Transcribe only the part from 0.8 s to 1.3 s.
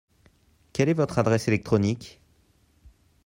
est votre